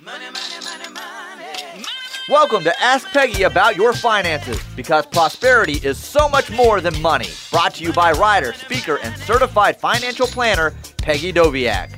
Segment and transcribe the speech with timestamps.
[0.00, 1.84] Money, money, money, money.
[2.28, 7.26] Welcome to Ask Peggy About Your Finances because prosperity is so much more than money.
[7.50, 11.90] Brought to you by writer, speaker, and certified financial planner Peggy Doviak.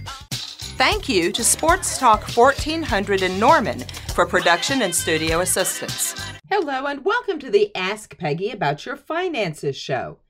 [0.78, 3.80] Thank you to Sports Talk 1400 in Norman
[4.14, 6.14] for production and studio assistance.
[6.48, 10.20] Hello, and welcome to the Ask Peggy About Your Finances show.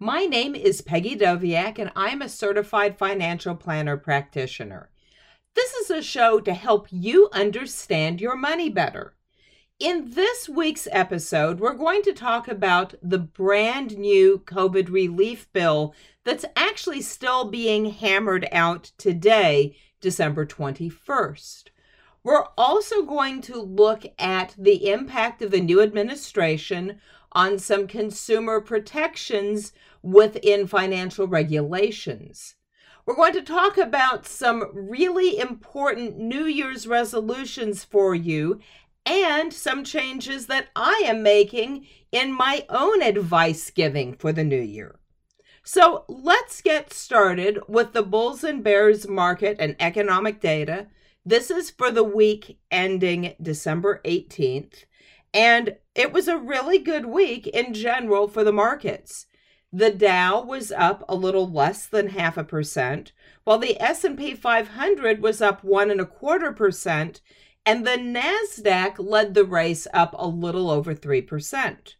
[0.00, 4.88] My name is Peggy Doviak, and I'm a certified financial planner practitioner.
[5.58, 9.16] This is a show to help you understand your money better.
[9.80, 15.96] In this week's episode, we're going to talk about the brand new COVID relief bill
[16.22, 21.70] that's actually still being hammered out today, December 21st.
[22.22, 27.00] We're also going to look at the impact of the new administration
[27.32, 29.72] on some consumer protections
[30.02, 32.54] within financial regulations.
[33.08, 38.60] We're going to talk about some really important New Year's resolutions for you
[39.06, 44.60] and some changes that I am making in my own advice giving for the new
[44.60, 44.98] year.
[45.64, 50.88] So let's get started with the Bulls and Bears market and economic data.
[51.24, 54.84] This is for the week ending December 18th,
[55.32, 59.24] and it was a really good week in general for the markets.
[59.72, 63.12] The Dow was up a little less than half a percent,
[63.44, 67.20] while the S&P 500 was up one and a quarter percent,
[67.66, 71.94] and the Nasdaq led the race up a little over 3%.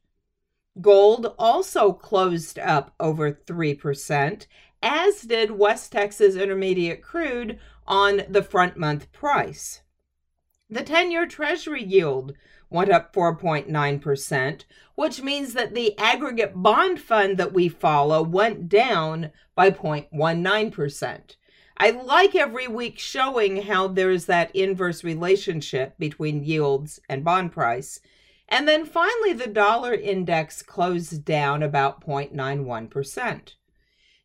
[0.81, 4.47] Gold also closed up over 3%,
[4.83, 9.83] as did West Texas Intermediate crude on the front month price.
[10.71, 12.35] The 10 year Treasury yield
[12.71, 19.31] went up 4.9%, which means that the aggregate bond fund that we follow went down
[19.55, 21.37] by 0.19%.
[21.77, 28.01] I like every week showing how there's that inverse relationship between yields and bond price.
[28.49, 33.55] And then finally, the dollar index closed down about 0.91%.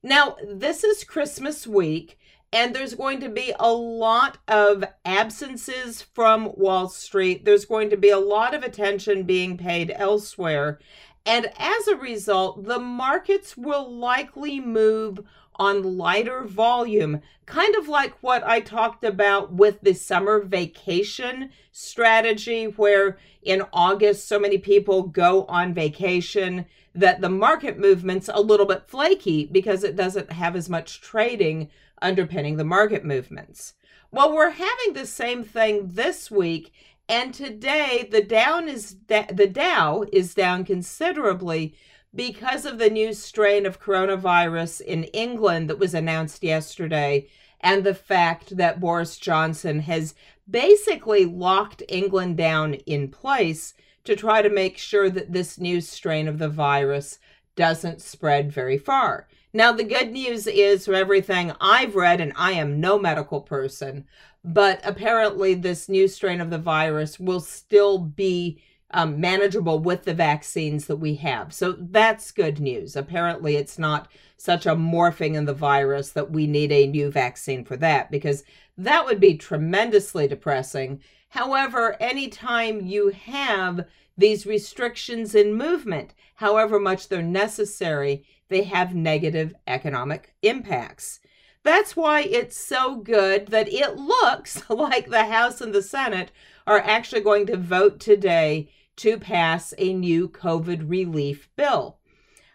[0.01, 2.18] Now, this is Christmas week,
[2.53, 7.46] and there's going to be a lot of absences from Wall Street.
[7.46, 10.80] There's going to be a lot of attention being paid elsewhere.
[11.25, 15.22] And as a result, the markets will likely move
[15.56, 22.66] on lighter volume, kind of like what I talked about with the summer vacation strategy,
[22.66, 28.68] where in August so many people go on vacation that the market movement's a little
[28.68, 31.69] bit flaky because it doesn't have as much trading
[32.03, 33.74] underpinning the market movements.
[34.12, 36.72] Well, we're having the same thing this week,
[37.09, 41.75] and today the down is the Dow is down considerably
[42.13, 47.28] because of the new strain of coronavirus in England that was announced yesterday
[47.59, 50.13] and the fact that Boris Johnson has
[50.50, 56.28] basically locked England down in place to try to make sure that this new strain
[56.28, 57.19] of the virus
[57.56, 59.28] doesn't spread very far.
[59.56, 64.06] Now, the good news is from everything I've read, and I am no medical person,
[64.44, 68.59] but apparently this new strain of the virus will still be
[68.90, 71.53] um, manageable with the vaccines that we have.
[71.53, 72.96] So that's good news.
[72.96, 77.63] Apparently, it's not such a morphing in the virus that we need a new vaccine
[77.63, 78.44] for that, because
[78.75, 81.00] that would be tremendously depressing.
[81.30, 83.86] However, anytime you have
[84.18, 91.19] these restrictions in movement, however much they're necessary, they have negative economic impacts.
[91.63, 96.31] That's why it's so good that it looks like the House and the Senate
[96.68, 101.97] are actually going to vote today to pass a new COVID relief bill.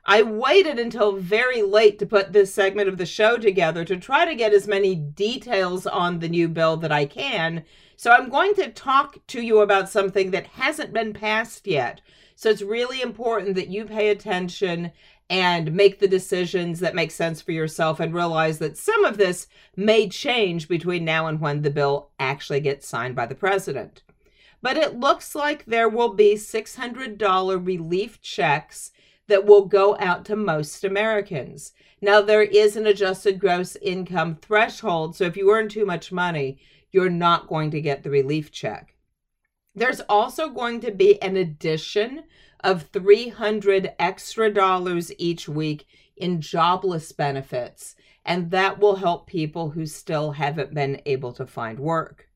[0.04, 4.25] I waited until very late to put this segment of the show together to try
[4.25, 7.64] to get as many details on the new bill that I can.
[7.98, 12.00] So I'm going to talk to you about something that hasn't been passed yet.
[12.36, 14.92] So it's really important that you pay attention
[15.28, 19.48] and make the decisions that make sense for yourself and realize that some of this
[19.76, 24.02] may change between now and when the bill actually gets signed by the president
[24.61, 28.90] but it looks like there will be $600 relief checks
[29.28, 31.72] that will go out to most Americans.
[32.00, 36.58] Now, there is an adjusted gross income threshold, so if you earn too much money,
[36.93, 38.94] you're not going to get the relief check.
[39.75, 42.25] There's also going to be an addition
[42.61, 45.87] of 300 extra dollars each week
[46.17, 47.94] in jobless benefits,
[48.25, 52.29] and that will help people who still haven't been able to find work.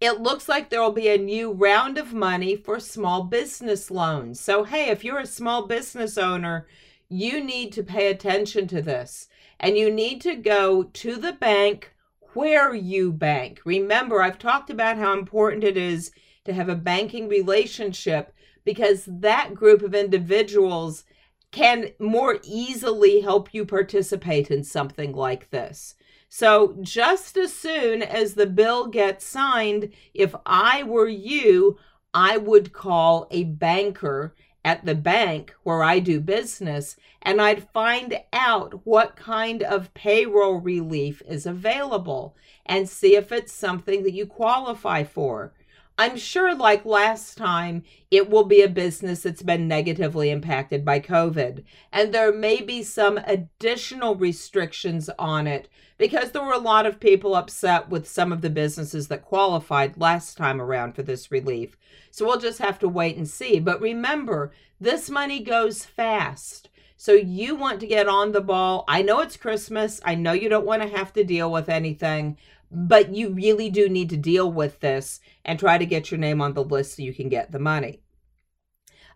[0.00, 4.40] It looks like there will be a new round of money for small business loans.
[4.40, 6.66] So, hey, if you're a small business owner,
[7.08, 9.28] you need to pay attention to this
[9.60, 11.93] and you need to go to the bank
[12.34, 13.60] where you bank.
[13.64, 16.10] Remember, I've talked about how important it is
[16.44, 18.32] to have a banking relationship
[18.64, 21.04] because that group of individuals
[21.50, 25.94] can more easily help you participate in something like this.
[26.28, 31.78] So, just as soon as the bill gets signed, if I were you,
[32.12, 34.34] I would call a banker
[34.64, 40.60] at the bank where I do business and I'd find out what kind of payroll
[40.60, 45.52] relief is available and see if it's something that you qualify for.
[45.96, 50.98] I'm sure, like last time, it will be a business that's been negatively impacted by
[50.98, 51.62] COVID.
[51.92, 55.68] And there may be some additional restrictions on it
[56.04, 59.96] because there were a lot of people upset with some of the businesses that qualified
[59.96, 61.78] last time around for this relief.
[62.10, 63.58] So we'll just have to wait and see.
[63.58, 66.68] But remember, this money goes fast.
[66.98, 68.84] So you want to get on the ball.
[68.86, 69.98] I know it's Christmas.
[70.04, 72.36] I know you don't want to have to deal with anything,
[72.70, 76.42] but you really do need to deal with this and try to get your name
[76.42, 78.02] on the list so you can get the money.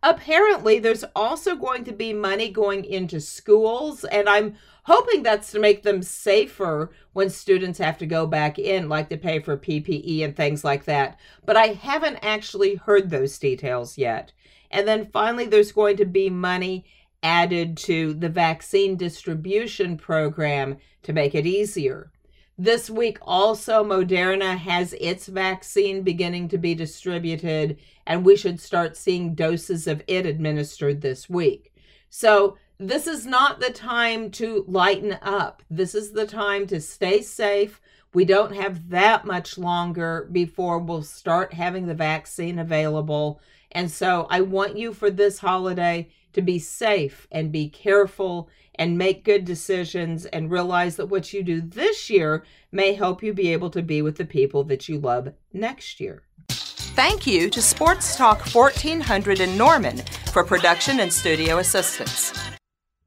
[0.02, 4.54] Apparently, there's also going to be money going into schools, and I'm
[4.88, 9.18] hoping that's to make them safer when students have to go back in, like to
[9.18, 11.20] pay for PPE and things like that.
[11.44, 14.32] But I haven't actually heard those details yet.
[14.70, 16.86] And then finally, there's going to be money
[17.22, 22.10] added to the vaccine distribution program to make it easier.
[22.56, 27.76] This week, also, Moderna has its vaccine beginning to be distributed,
[28.06, 31.74] and we should start seeing doses of it administered this week.
[32.08, 35.62] So, this is not the time to lighten up.
[35.68, 37.80] This is the time to stay safe.
[38.14, 43.40] We don't have that much longer before we'll start having the vaccine available.
[43.72, 48.96] And so, I want you for this holiday to be safe and be careful and
[48.96, 53.52] make good decisions and realize that what you do this year may help you be
[53.52, 56.22] able to be with the people that you love next year.
[56.48, 59.98] Thank you to Sports Talk 1400 in Norman
[60.32, 62.32] for production and studio assistance.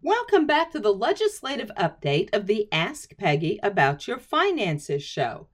[0.04, 5.46] Welcome back to the legislative update of the Ask Peggy About Your Finances show.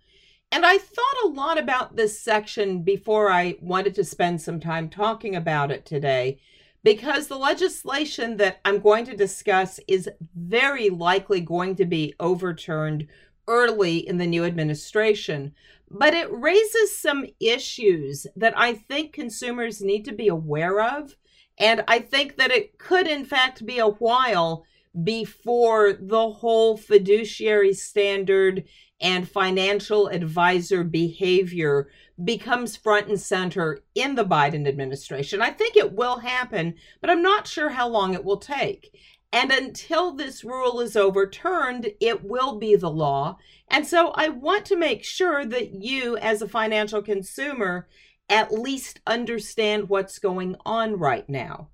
[0.54, 4.88] And I thought a lot about this section before I wanted to spend some time
[4.88, 6.40] talking about it today
[6.82, 13.10] because the legislation that I'm going to discuss is very likely going to be overturned
[13.50, 15.54] early in the new administration.
[15.92, 21.18] But it raises some issues that I think consumers need to be aware of.
[21.60, 24.66] And I think that it could, in fact, be a while
[25.04, 28.64] before the whole fiduciary standard
[29.00, 31.90] and financial advisor behavior
[32.24, 35.42] becomes front and center in the Biden administration.
[35.42, 38.98] I think it will happen, but I'm not sure how long it will take.
[39.32, 43.38] And until this rule is overturned, it will be the law.
[43.70, 47.88] And so I want to make sure that you, as a financial consumer,
[48.30, 51.70] at least understand what's going on right now.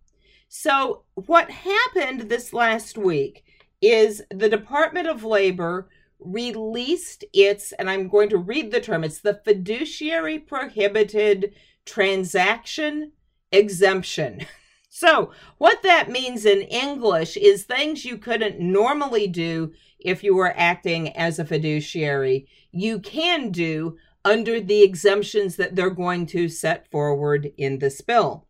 [0.47, 3.43] So, what happened this last week
[3.81, 5.89] is the Department of Labor
[6.19, 11.53] released its, and I'm going to read the term, it's the fiduciary prohibited
[11.85, 13.11] transaction
[13.51, 14.45] exemption.
[14.95, 20.53] So, what that means in English is things you couldn't normally do if you were
[20.55, 26.89] acting as a fiduciary, you can do under the exemptions that they're going to set
[26.89, 28.47] forward in this bill.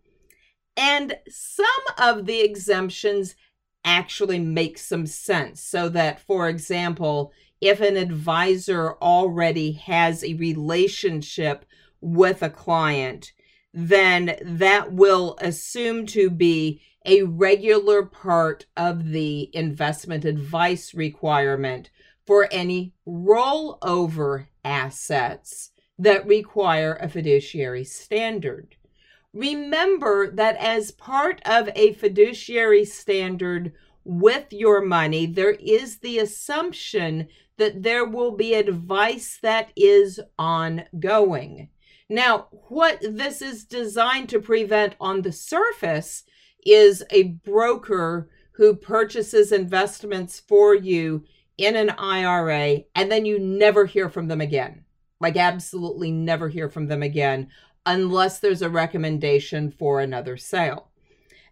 [0.75, 1.65] And some
[1.97, 3.35] of the exemptions
[3.85, 5.61] actually make some sense.
[5.61, 7.31] So that, for example,
[7.61, 11.65] if an advisor already has a relationship
[12.01, 13.31] with a client,
[13.73, 21.89] then that will assume to be a regular part of the investment advice requirement
[22.25, 28.75] for any rollover assets that require a fiduciary standard.
[29.33, 33.73] Remember that as part of a fiduciary standard
[34.03, 41.69] with your money, there is the assumption that there will be advice that is ongoing.
[42.09, 46.23] Now, what this is designed to prevent on the surface
[46.65, 51.23] is a broker who purchases investments for you
[51.57, 54.82] in an IRA and then you never hear from them again.
[55.19, 57.49] Like, absolutely never hear from them again
[57.85, 60.89] unless there's a recommendation for another sale.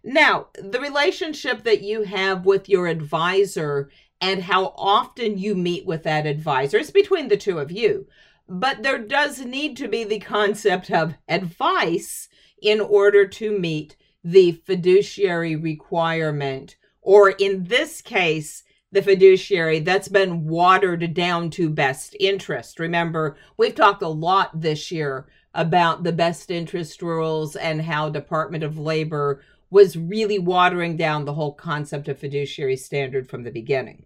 [0.04, 3.90] Now, the relationship that you have with your advisor
[4.20, 6.78] and how often you meet with that advisor.
[6.78, 8.06] is between the two of you.
[8.48, 12.28] But there does need to be the concept of advice
[12.60, 20.44] in order to meet the fiduciary requirement, or in this case, the fiduciary that's been
[20.44, 22.78] watered down to best interest.
[22.78, 28.62] Remember, we've talked a lot this year about the best interest rules and how Department
[28.62, 34.04] of Labor was really watering down the whole concept of fiduciary standard from the beginning.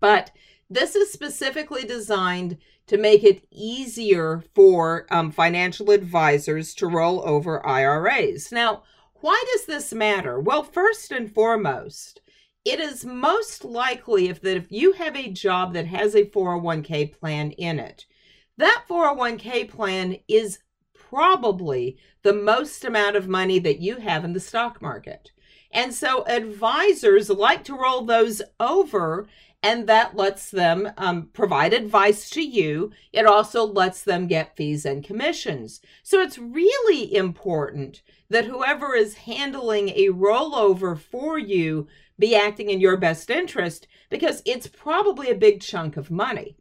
[0.00, 0.30] But
[0.70, 2.56] this is specifically designed
[2.86, 8.50] to make it easier for um, financial advisors to roll over IRAs.
[8.50, 8.82] Now,
[9.20, 10.40] why does this matter?
[10.40, 12.21] Well, first and foremost,
[12.64, 17.12] it is most likely if that if you have a job that has a 401k
[17.18, 18.06] plan in it,
[18.56, 20.60] that 401k plan is
[20.94, 25.32] probably the most amount of money that you have in the stock market.
[25.72, 29.26] And so advisors like to roll those over
[29.62, 32.90] and that lets them um, provide advice to you.
[33.12, 35.80] It also lets them get fees and commissions.
[36.02, 41.86] So it's really important that whoever is handling a rollover for you
[42.18, 46.56] be acting in your best interest because it's probably a big chunk of money.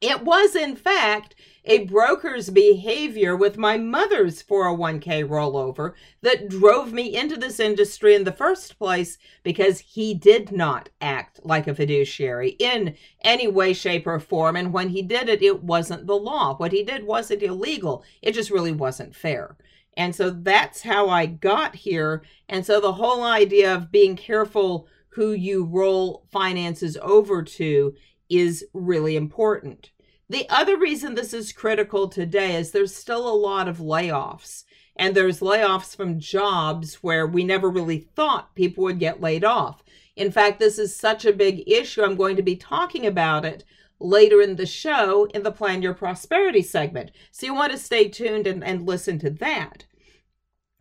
[0.00, 1.34] It was, in fact,
[1.66, 8.24] a broker's behavior with my mother's 401k rollover that drove me into this industry in
[8.24, 14.06] the first place because he did not act like a fiduciary in any way, shape,
[14.06, 14.56] or form.
[14.56, 16.56] And when he did it, it wasn't the law.
[16.56, 19.58] What he did wasn't illegal, it just really wasn't fair.
[20.00, 22.22] And so that's how I got here.
[22.48, 27.92] And so the whole idea of being careful who you roll finances over to
[28.30, 29.90] is really important.
[30.30, 34.64] The other reason this is critical today is there's still a lot of layoffs.
[34.96, 39.82] And there's layoffs from jobs where we never really thought people would get laid off.
[40.16, 42.02] In fact, this is such a big issue.
[42.02, 43.64] I'm going to be talking about it
[43.98, 47.10] later in the show in the Plan Your Prosperity segment.
[47.30, 49.84] So you want to stay tuned and, and listen to that.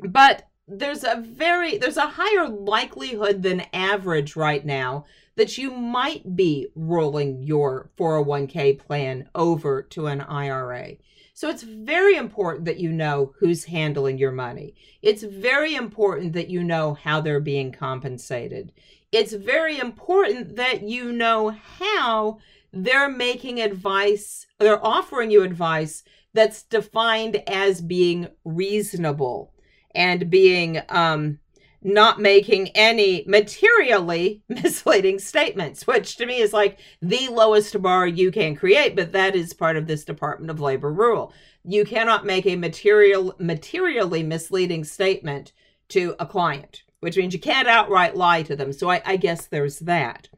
[0.07, 6.35] But there's a very there's a higher likelihood than average right now that you might
[6.35, 10.97] be rolling your 401k plan over to an IRA.
[11.33, 14.75] So it's very important that you know who's handling your money.
[15.01, 18.73] It's very important that you know how they're being compensated.
[19.13, 22.39] It's very important that you know how
[22.73, 26.03] they're making advice, they're offering you advice
[26.33, 29.53] that's defined as being reasonable
[29.99, 31.39] and being um,
[31.83, 38.31] not making any materially misleading statements, which to me is like the lowest bar you
[38.31, 41.33] can create, but that is part of this Department of Labor rule.
[41.65, 45.51] You cannot make a material materially misleading statement
[45.89, 48.71] to a client, which means you can't outright lie to them.
[48.71, 50.29] So I, I guess there's that.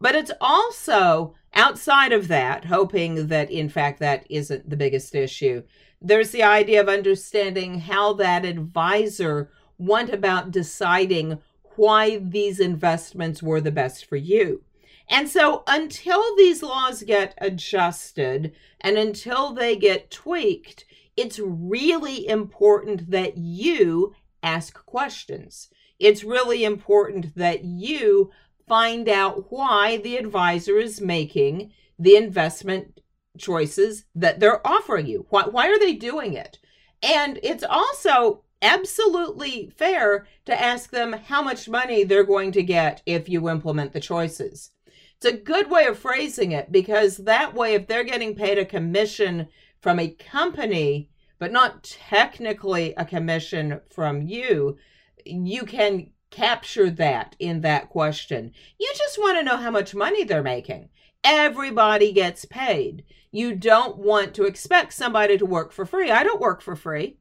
[0.00, 5.64] But it's also outside of that, hoping that in fact that isn't the biggest issue.
[6.00, 11.38] There's the idea of understanding how that advisor went about deciding
[11.74, 14.62] why these investments were the best for you.
[15.10, 20.84] And so, until these laws get adjusted and until they get tweaked,
[21.16, 25.70] it's really important that you ask questions.
[25.98, 28.30] It's really important that you
[28.68, 33.00] find out why the advisor is making the investment
[33.38, 35.26] choices that they're offering you.
[35.30, 36.58] Why, why are they doing it?
[37.02, 43.02] And it's also absolutely fair to ask them how much money they're going to get
[43.06, 44.70] if you implement the choices.
[45.16, 48.64] It's a good way of phrasing it because that way, if they're getting paid a
[48.64, 49.48] commission
[49.80, 54.76] from a company, but not technically a commission from you,
[55.24, 58.52] you can capture that in that question.
[58.78, 60.90] You just want to know how much money they're making.
[61.24, 63.04] Everybody gets paid.
[63.30, 66.10] You don't want to expect somebody to work for free.
[66.10, 67.18] I don't work for free.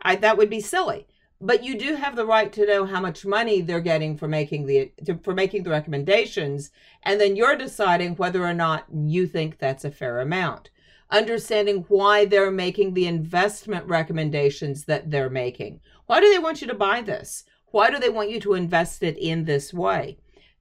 [0.00, 1.06] I, that would be silly.
[1.40, 4.66] But you do have the right to know how much money they're getting for making
[4.66, 6.70] the to, for making the recommendations,
[7.02, 10.70] and then you're deciding whether or not you think that's a fair amount.
[11.10, 15.80] Understanding why they're making the investment recommendations that they're making.
[16.06, 17.44] Why do they want you to buy this?
[17.72, 20.18] Why do they want you to invest it in this way?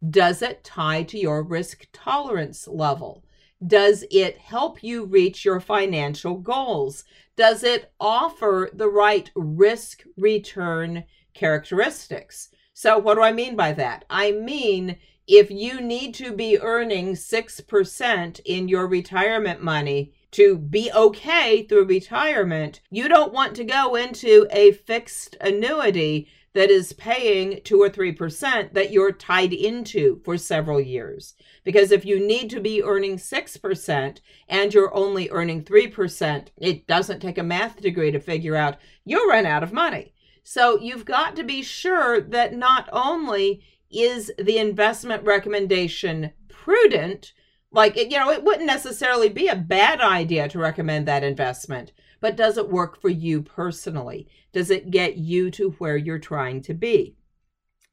[0.09, 3.23] Does it tie to your risk tolerance level?
[3.65, 7.03] Does it help you reach your financial goals?
[7.35, 11.03] Does it offer the right risk return
[11.33, 12.49] characteristics?
[12.73, 14.05] So, what do I mean by that?
[14.09, 20.89] I mean, if you need to be earning 6% in your retirement money to be
[20.93, 27.61] okay through retirement, you don't want to go into a fixed annuity that is paying
[27.63, 31.33] two or three percent that you're tied into for several years.
[31.63, 36.51] Because if you need to be earning six percent and you're only earning three percent,
[36.57, 40.13] it doesn't take a math degree to figure out you'll run out of money.
[40.43, 47.33] So you've got to be sure that not only is the investment recommendation prudent,
[47.71, 52.37] like, you know, it wouldn't necessarily be a bad idea to recommend that investment, but
[52.37, 54.27] does it work for you personally?
[54.53, 57.15] Does it get you to where you're trying to be?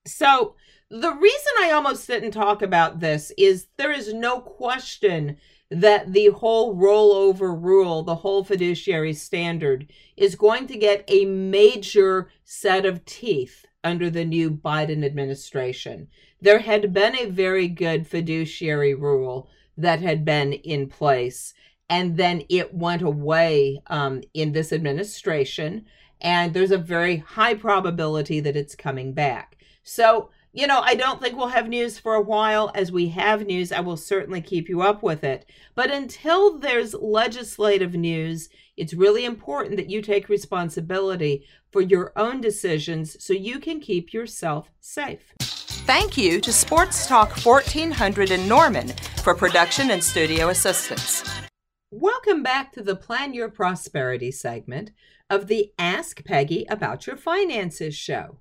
[0.06, 0.54] So,
[0.90, 5.36] the reason I almost didn't talk about this is there is no question
[5.70, 12.30] that the whole rollover rule, the whole fiduciary standard, is going to get a major
[12.44, 16.08] set of teeth under the new Biden administration.
[16.40, 21.52] There had been a very good fiduciary rule that had been in place,
[21.90, 25.86] and then it went away um, in this administration,
[26.20, 29.56] and there's a very high probability that it's coming back.
[29.82, 32.70] So, you know, I don't think we'll have news for a while.
[32.74, 35.48] As we have news, I will certainly keep you up with it.
[35.74, 42.40] But until there's legislative news, it's really important that you take responsibility for your own
[42.40, 45.32] decisions so you can keep yourself safe.
[45.40, 48.88] Thank you to Sports Talk 1400 in Norman
[49.22, 51.47] for production and studio assistance.
[51.90, 54.90] Welcome back to the Plan Your Prosperity segment
[55.30, 58.40] of the Ask Peggy About Your Finances show.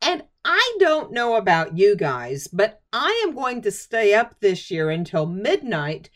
[0.00, 4.70] And I don't know about you guys, but I am going to stay up this
[4.70, 6.08] year until midnight.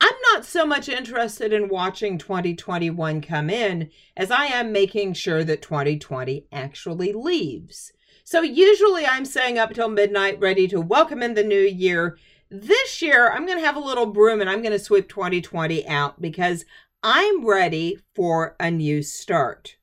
[0.00, 5.42] I'm not so much interested in watching 2021 come in as I am making sure
[5.42, 7.92] that 2020 actually leaves.
[8.22, 12.16] So usually I'm staying up till midnight ready to welcome in the new year.
[12.50, 15.86] This year I'm going to have a little broom and I'm going to sweep 2020
[15.86, 16.64] out because
[17.02, 19.76] I'm ready for a new start.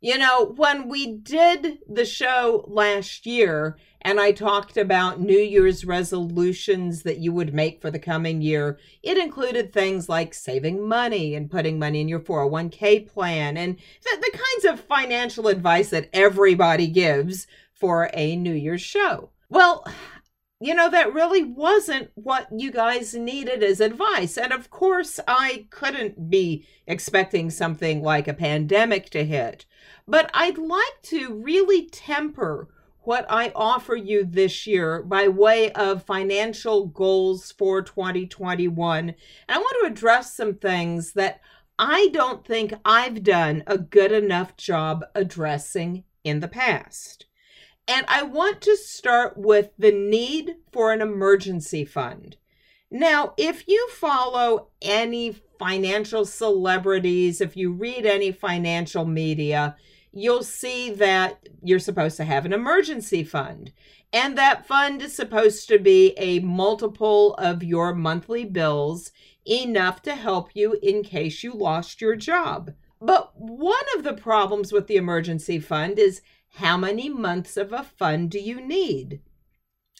[0.00, 5.84] You know, when we did the show last year and I talked about New Year's
[5.84, 11.34] resolutions that you would make for the coming year, it included things like saving money
[11.34, 16.08] and putting money in your 401k plan and the, the kinds of financial advice that
[16.12, 19.30] everybody gives for a New Year's show.
[19.50, 19.84] Well,
[20.60, 24.36] you know, that really wasn't what you guys needed as advice.
[24.36, 29.64] And of course, I couldn't be expecting something like a pandemic to hit
[30.10, 32.68] but I'd like to really temper
[33.02, 39.08] what I offer you this year by way of financial goals for 2021.
[39.08, 39.16] And
[39.48, 41.40] I want to address some things that
[41.78, 47.26] I don't think I've done a good enough job addressing in the past.
[47.88, 52.36] And I want to start with the need for an emergency fund.
[52.90, 59.76] Now, if you follow any financial celebrities, if you read any financial media,
[60.12, 63.72] you'll see that you're supposed to have an emergency fund.
[64.12, 69.12] And that fund is supposed to be a multiple of your monthly bills,
[69.46, 72.72] enough to help you in case you lost your job.
[73.00, 76.22] But one of the problems with the emergency fund is
[76.54, 79.20] how many months of a fund do you need?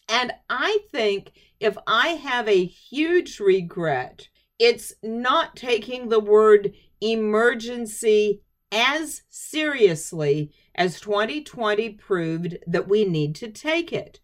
[0.08, 8.42] And I think if I have a huge regret, it's not taking the word emergency
[8.72, 14.20] as seriously as 2020 proved that we need to take it.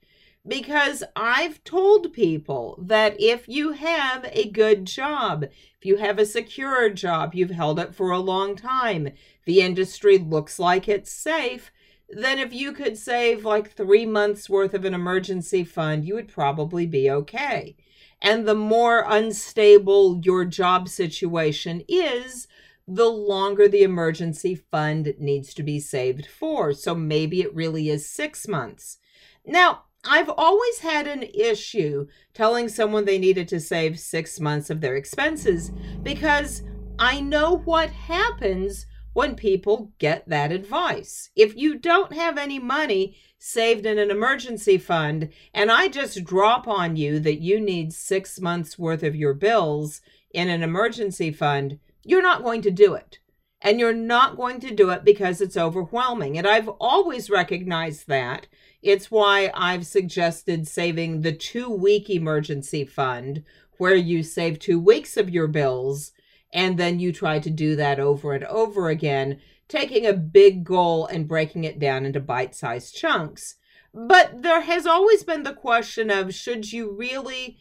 [0.46, 6.26] Because I've told people that if you have a good job, if you have a
[6.26, 9.10] secure job, you've held it for a long time,
[9.44, 11.72] the industry looks like it's safe,
[12.08, 16.28] then if you could save like three months worth of an emergency fund, you would
[16.28, 17.76] probably be okay.
[18.22, 22.48] And the more unstable your job situation is,
[22.88, 26.72] the longer the emergency fund needs to be saved for.
[26.72, 28.98] So maybe it really is six months.
[29.44, 34.80] Now, I've always had an issue telling someone they needed to save six months of
[34.80, 36.62] their expenses because
[36.98, 41.30] I know what happens when people get that advice.
[41.34, 46.68] If you don't have any money saved in an emergency fund, and I just drop
[46.68, 50.02] on you that you need six months worth of your bills
[50.34, 53.18] in an emergency fund, you're not going to do it.
[53.62, 56.36] And you're not going to do it because it's overwhelming.
[56.36, 58.48] And I've always recognized that.
[58.82, 63.44] It's why I've suggested saving the two week emergency fund,
[63.78, 66.12] where you save two weeks of your bills
[66.52, 71.06] and then you try to do that over and over again, taking a big goal
[71.06, 73.56] and breaking it down into bite sized chunks.
[73.92, 77.58] But there has always been the question of should you really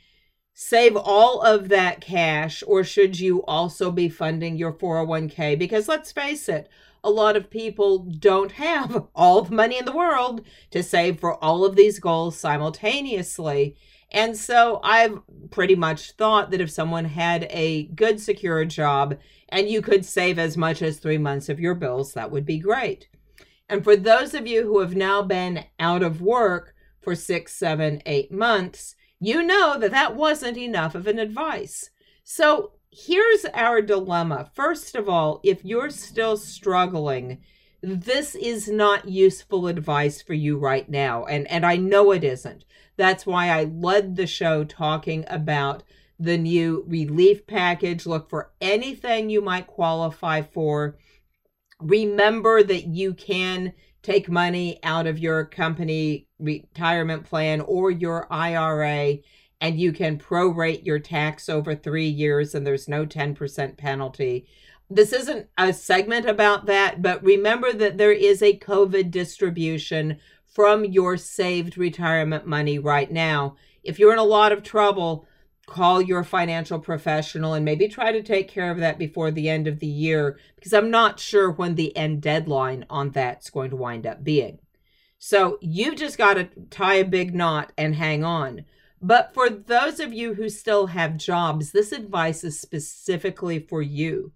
[0.54, 5.58] save all of that cash or should you also be funding your 401k?
[5.58, 6.70] Because let's face it,
[7.04, 11.42] a lot of people don't have all the money in the world to save for
[11.44, 13.78] all of these goals simultaneously.
[14.16, 15.20] And so I've
[15.52, 19.18] pretty much thought that if someone had a good, secure job
[19.50, 22.58] and you could save as much as three months of your bills, that would be
[22.58, 23.10] great.
[23.68, 28.02] And for those of you who have now been out of work for six, seven,
[28.06, 31.90] eight months, you know that that wasn't enough of an advice.
[32.24, 34.50] So here's our dilemma.
[34.54, 37.42] First of all, if you're still struggling,
[37.86, 41.26] this is not useful advice for you right now.
[41.26, 42.66] And, and I know it isn't.
[42.98, 45.84] That's why I led the show talking about
[46.20, 48.08] the new relief package.
[48.08, 50.98] Look for anything you might qualify for.
[51.80, 59.18] Remember that you can take money out of your company retirement plan or your IRA
[59.62, 64.48] and you can prorate your tax over three years and there's no 10% penalty.
[64.90, 70.86] This isn't a segment about that, but remember that there is a COVID distribution from
[70.86, 73.56] your saved retirement money right now.
[73.84, 75.28] If you're in a lot of trouble,
[75.66, 79.68] call your financial professional and maybe try to take care of that before the end
[79.68, 83.76] of the year because I'm not sure when the end deadline on that's going to
[83.76, 84.60] wind up being.
[85.18, 88.66] So you've just got to tie a big knot and hang on.
[89.02, 94.32] But for those of you who still have jobs, this advice is specifically for you.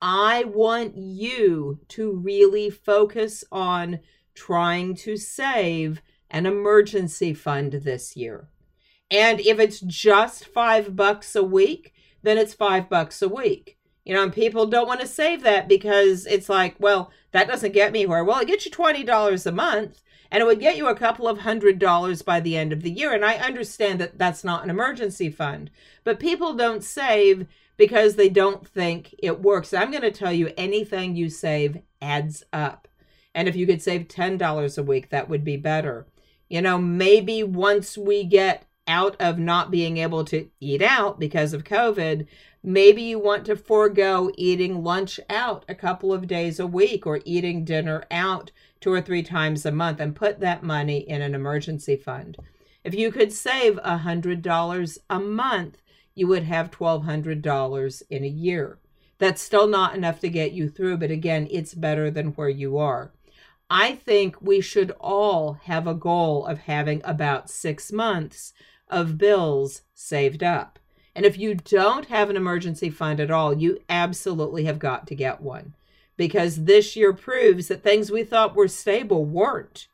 [0.00, 4.00] I want you to really focus on
[4.34, 8.48] trying to save an emergency fund this year.
[9.10, 13.78] And if it's just five bucks a week, then it's five bucks a week.
[14.04, 17.72] You know, and people don't want to save that because it's like, well, that doesn't
[17.72, 18.24] get me where.
[18.24, 21.40] Well, it gets you $20 a month and it would get you a couple of
[21.40, 23.12] hundred dollars by the end of the year.
[23.12, 25.70] And I understand that that's not an emergency fund,
[26.04, 27.46] but people don't save
[27.78, 29.72] because they don't think it works.
[29.72, 32.86] I'm going to tell you anything you save adds up.
[33.34, 36.06] And if you could save $10 a week, that would be better.
[36.50, 41.52] You know, maybe once we get out of not being able to eat out because
[41.52, 42.26] of COVID,
[42.62, 47.20] maybe you want to forego eating lunch out a couple of days a week or
[47.24, 51.34] eating dinner out two or three times a month and put that money in an
[51.34, 52.38] emergency fund.
[52.82, 55.78] If you could save a $100 a month,
[56.18, 58.78] you would have $1,200 in a year.
[59.18, 62.78] That's still not enough to get you through, but again, it's better than where you
[62.78, 63.12] are.
[63.70, 68.52] I think we should all have a goal of having about six months
[68.88, 70.78] of bills saved up.
[71.14, 75.14] And if you don't have an emergency fund at all, you absolutely have got to
[75.14, 75.74] get one
[76.16, 79.88] because this year proves that things we thought were stable weren't.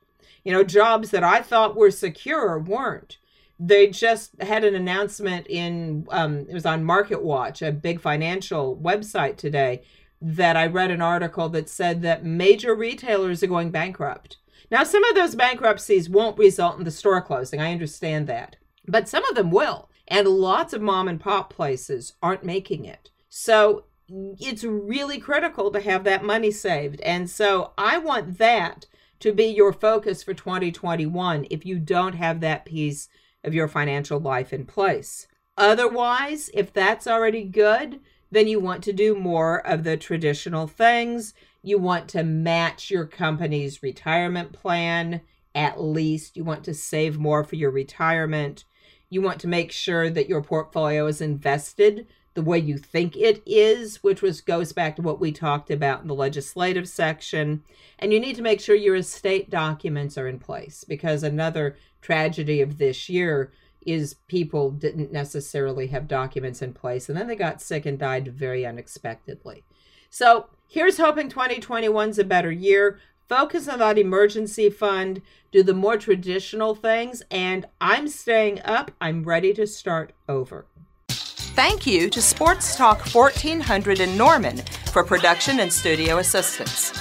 [0.44, 3.18] You know, jobs that I thought were secure weren't.
[3.58, 8.76] They just had an announcement in, um, it was on Market Watch, a big financial
[8.76, 9.82] website today,
[10.20, 14.38] that I read an article that said that major retailers are going bankrupt.
[14.70, 17.60] Now, some of those bankruptcies won't result in the store closing.
[17.60, 19.88] I understand that but some of them will.
[20.06, 23.10] And lots of mom and pop places aren't making it.
[23.28, 27.00] So it's really critical to have that money saved.
[27.00, 28.86] And so I want that
[29.20, 33.08] to be your focus for 2021 if you don't have that piece
[33.44, 35.26] of your financial life in place.
[35.56, 41.34] Otherwise, if that's already good, then you want to do more of the traditional things.
[41.62, 45.20] You want to match your company's retirement plan,
[45.54, 46.36] at least.
[46.36, 48.64] You want to save more for your retirement.
[49.08, 53.42] You want to make sure that your portfolio is invested the way you think it
[53.46, 57.62] is, which was goes back to what we talked about in the legislative section.
[57.98, 62.60] And you need to make sure your estate documents are in place because another tragedy
[62.60, 63.50] of this year
[63.86, 68.28] is people didn't necessarily have documents in place and then they got sick and died
[68.28, 69.64] very unexpectedly.
[70.10, 75.96] So, here's hoping 2021's a better year focus on that emergency fund, do the more
[75.96, 78.90] traditional things, and I'm staying up.
[79.00, 80.66] I'm ready to start over.
[81.08, 84.58] Thank you to Sports Talk 1400 in Norman
[84.92, 86.92] for production and studio assistance.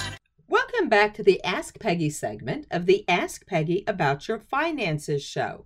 [0.46, 5.64] Welcome back to the Ask Peggy segment of the Ask Peggy About Your Finances show.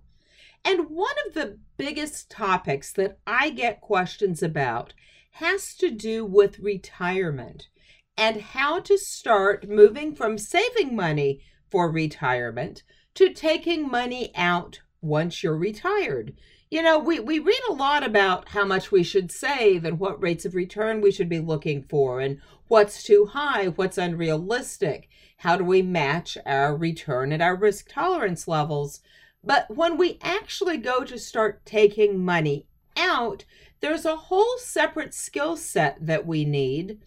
[0.63, 4.93] And one of the biggest topics that I get questions about
[5.31, 7.67] has to do with retirement
[8.15, 12.83] and how to start moving from saving money for retirement
[13.15, 16.37] to taking money out once you're retired.
[16.71, 20.21] You know, we, we read a lot about how much we should save and what
[20.21, 22.39] rates of return we should be looking for and
[22.69, 25.09] what's too high, what's unrealistic.
[25.37, 29.01] How do we match our return and our risk tolerance levels?
[29.43, 33.43] But when we actually go to start taking money out,
[33.81, 36.99] there's a whole separate skill set that we need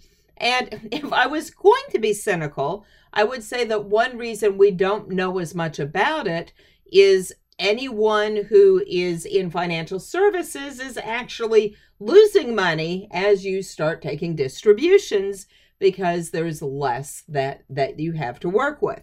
[0.42, 4.70] and if I was going to be cynical, I would say that one reason we
[4.70, 6.52] don't know as much about it
[6.90, 14.34] is anyone who is in financial services is actually losing money as you start taking
[14.34, 15.46] distributions
[15.78, 19.02] because there's less that that you have to work with.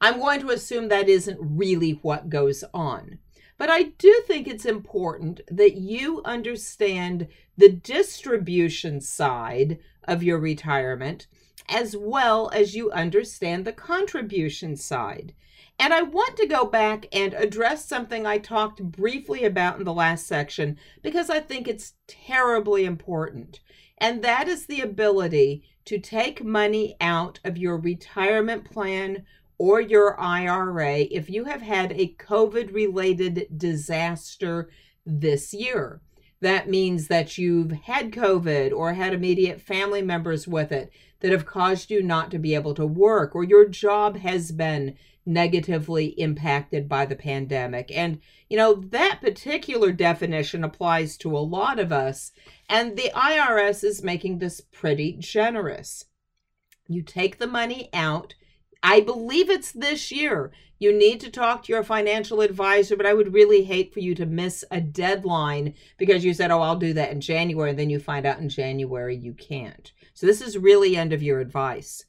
[0.00, 3.18] I'm going to assume that isn't really what goes on.
[3.58, 11.28] But I do think it's important that you understand the distribution side of your retirement
[11.68, 15.32] as well as you understand the contribution side.
[15.78, 19.92] And I want to go back and address something I talked briefly about in the
[19.92, 23.60] last section because I think it's terribly important.
[23.98, 29.24] And that is the ability to take money out of your retirement plan
[29.58, 34.70] or your IRA if you have had a COVID related disaster
[35.06, 36.00] this year.
[36.40, 41.46] That means that you've had COVID or had immediate family members with it that have
[41.46, 46.88] caused you not to be able to work, or your job has been negatively impacted
[46.88, 47.90] by the pandemic.
[47.94, 52.32] And, you know, that particular definition applies to a lot of us,
[52.68, 56.06] and the IRS is making this pretty generous.
[56.88, 58.34] You take the money out
[58.82, 60.50] I believe it's this year.
[60.78, 64.14] You need to talk to your financial advisor, but I would really hate for you
[64.16, 67.70] to miss a deadline because you said, oh, I'll do that in January.
[67.70, 69.92] And then you find out in January you can't.
[70.14, 72.04] So this is really end of your advice.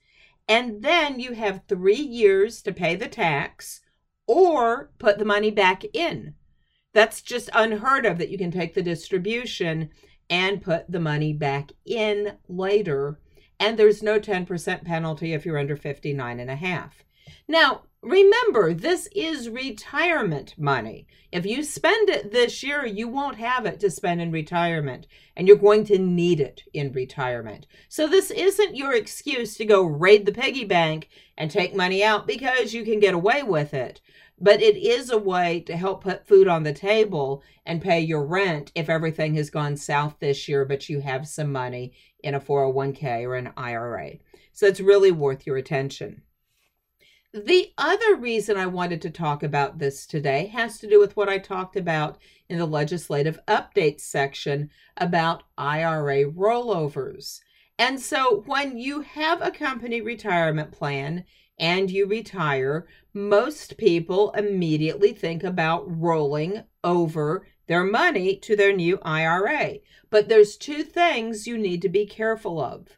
[0.47, 3.81] And then you have three years to pay the tax
[4.27, 6.35] or put the money back in.
[6.93, 9.89] That's just unheard of that you can take the distribution
[10.29, 13.19] and put the money back in later
[13.63, 17.03] and there's no 10% penalty if you're under 59 and a half.
[17.47, 21.07] Now, remember, this is retirement money.
[21.31, 25.47] If you spend it this year, you won't have it to spend in retirement, and
[25.47, 27.65] you're going to need it in retirement.
[27.89, 32.27] So, this isn't your excuse to go raid the piggy bank and take money out
[32.27, 34.01] because you can get away with it.
[34.39, 38.25] But it is a way to help put food on the table and pay your
[38.25, 42.39] rent if everything has gone south this year, but you have some money in a
[42.39, 44.17] 401k or an IRA.
[44.51, 46.23] So it's really worth your attention.
[47.35, 51.29] The other reason I wanted to talk about this today has to do with what
[51.29, 57.39] I talked about in the legislative update section about IRA rollovers.
[57.79, 61.25] And so when you have a company retirement plan
[61.57, 68.99] and you retire, most people immediately think about rolling over their money to their new
[69.01, 69.77] IRA.
[70.11, 72.89] But there's two things you need to be careful of.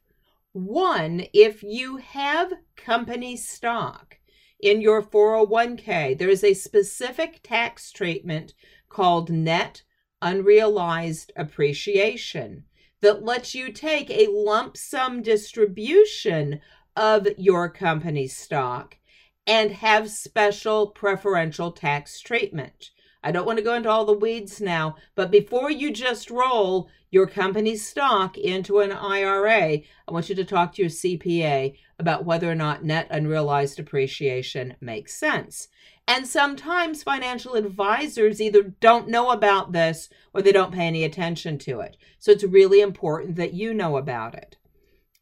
[0.52, 4.18] One, if you have company stock
[4.60, 8.54] in your 401k, there is a specific tax treatment
[8.90, 9.84] called net
[10.22, 12.64] unrealized appreciation
[13.02, 16.60] that lets you take a lump sum distribution
[16.96, 18.98] of your company stock
[19.46, 22.92] and have special preferential tax treatment.
[23.22, 26.90] I don't want to go into all the weeds now, but before you just roll
[27.16, 32.26] your company's stock into an IRA, I want you to talk to your CPA about
[32.26, 35.70] whether or not net unrealized appreciation makes sense.
[36.10, 41.58] And sometimes financial advisors either don't know about this or they don't pay any attention
[41.60, 41.96] to it.
[42.20, 44.58] So it's really important that you know about it.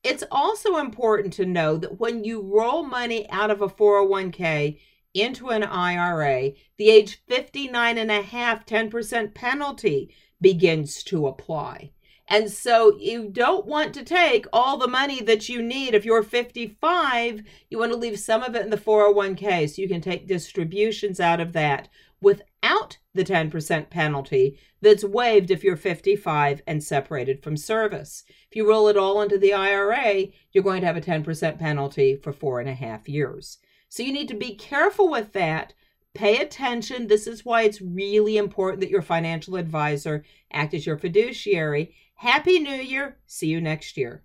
[0.03, 4.79] It's also important to know that when you roll money out of a 401k,
[5.13, 10.11] into an IRA, the age 59 and a half 10% penalty
[10.43, 11.89] begins to apply.
[12.27, 15.93] And so you don't want to take all the money that you need.
[15.93, 19.87] If you're 55, you want to leave some of it in the 401k so you
[19.87, 21.89] can take distributions out of that
[22.21, 28.23] without the 10% penalty that's waived if you're 55 and separated from service.
[28.49, 32.15] If you roll it all into the IRA, you're going to have a 10% penalty
[32.15, 33.57] for four and a half years.
[33.89, 35.73] So you need to be careful with that.
[36.13, 37.07] Pay attention.
[37.07, 41.95] This is why it's really important that your financial advisor act as your fiduciary.
[42.15, 43.17] Happy New Year.
[43.25, 44.23] See you next year.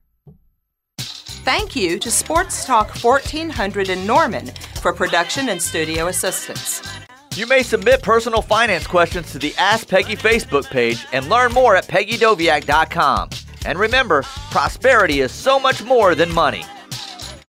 [0.98, 4.48] Thank you to Sports Talk 1400 in Norman
[4.82, 6.82] for production and studio assistance.
[7.34, 11.74] You may submit personal finance questions to the Ask Peggy Facebook page and learn more
[11.74, 13.30] at peggydoviak.com.
[13.64, 16.64] And remember, prosperity is so much more than money.